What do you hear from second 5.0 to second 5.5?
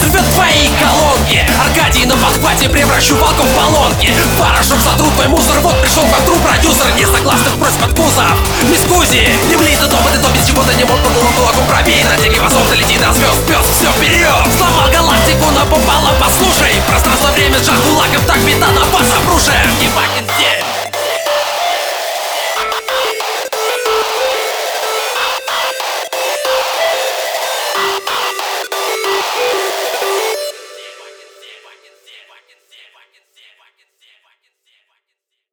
твой